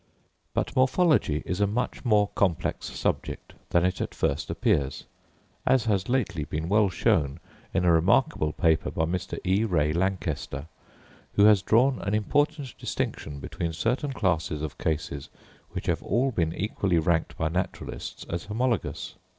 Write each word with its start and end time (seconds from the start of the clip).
But 0.55 0.75
morphology 0.75 1.43
is 1.45 1.61
a 1.61 1.67
much 1.67 2.03
more 2.03 2.29
complex 2.29 2.87
subject 2.87 3.53
than 3.69 3.85
it 3.85 4.01
at 4.01 4.15
first 4.15 4.49
appears, 4.49 5.05
as 5.63 5.85
has 5.85 6.09
lately 6.09 6.43
been 6.43 6.69
well 6.69 6.89
shown 6.89 7.39
in 7.71 7.85
a 7.85 7.91
remarkable 7.91 8.51
paper 8.51 8.89
by 8.89 9.05
Mr. 9.05 9.37
E. 9.45 9.63
Ray 9.63 9.93
Lankester, 9.93 10.65
who 11.33 11.45
has 11.45 11.61
drawn 11.61 11.99
an 11.99 12.15
important 12.15 12.75
distinction 12.79 13.39
between 13.39 13.73
certain 13.73 14.11
classes 14.11 14.63
of 14.63 14.79
cases 14.79 15.29
which 15.73 15.85
have 15.85 16.01
all 16.01 16.31
been 16.31 16.51
equally 16.55 16.97
ranked 16.97 17.37
by 17.37 17.47
naturalists 17.47 18.23
as 18.27 18.45
homologous. 18.45 19.17